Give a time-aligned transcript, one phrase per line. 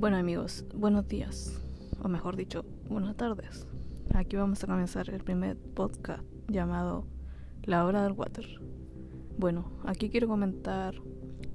[0.00, 1.60] Bueno amigos, buenos días,
[2.00, 3.66] o mejor dicho, buenas tardes.
[4.14, 7.04] Aquí vamos a comenzar el primer podcast llamado
[7.64, 8.46] La Hora del Water.
[9.38, 10.94] Bueno, aquí quiero comentar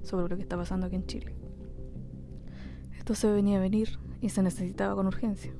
[0.02, 1.34] sobre lo que está pasando aquí en Chile.
[2.98, 5.54] Esto se venía a venir y se necesitaba con urgencia.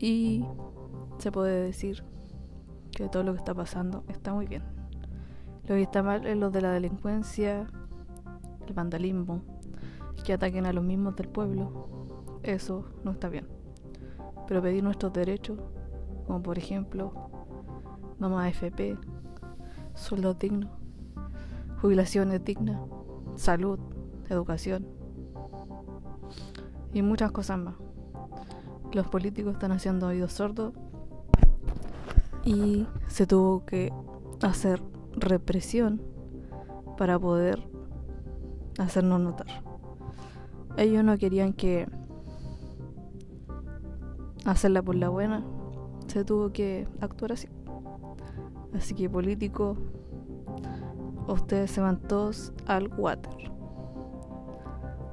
[0.00, 0.44] Y
[1.18, 2.02] se puede decir
[2.90, 4.64] que todo lo que está pasando está muy bien.
[5.68, 7.68] Lo que está mal es lo de la delincuencia,
[8.66, 9.53] el vandalismo,
[10.22, 11.88] que ataquen a los mismos del pueblo,
[12.42, 13.46] eso no está bien.
[14.46, 15.58] Pero pedir nuestros derechos,
[16.26, 17.12] como por ejemplo,
[18.18, 18.96] mamá FP,
[19.94, 20.70] sueldos dignos,
[21.80, 22.80] jubilaciones dignas,
[23.36, 23.78] salud,
[24.28, 24.86] educación
[26.92, 27.74] y muchas cosas más.
[28.92, 30.72] Los políticos están haciendo oídos sordos
[32.44, 33.92] y se tuvo que
[34.42, 34.80] hacer
[35.16, 36.00] represión
[36.96, 37.66] para poder
[38.78, 39.73] hacernos notar.
[40.76, 41.86] Ellos no querían que
[44.44, 45.44] hacerla por la buena,
[46.08, 47.48] se tuvo que actuar así.
[48.74, 49.76] Así que político,
[51.28, 53.32] ustedes se van todos al water.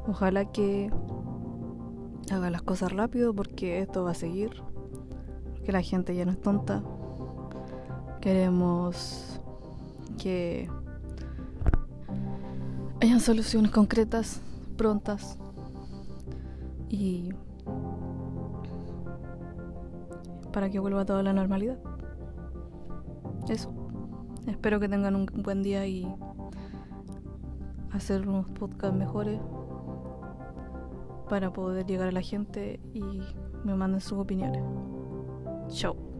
[0.07, 0.91] Ojalá que
[2.31, 4.51] hagan las cosas rápido porque esto va a seguir.
[5.53, 6.83] Porque la gente ya no es tonta.
[8.19, 9.39] Queremos
[10.17, 10.69] que
[13.01, 14.41] hayan soluciones concretas,
[14.75, 15.37] prontas
[16.91, 17.29] y
[20.51, 21.79] para que vuelva toda la normalidad.
[23.47, 23.73] Eso.
[24.47, 26.07] Espero que tengan un buen día y
[27.91, 29.39] hacer unos podcasts mejores
[31.29, 33.21] para poder llegar a la gente y
[33.63, 34.63] me manden sus opiniones.
[35.69, 36.10] Chao.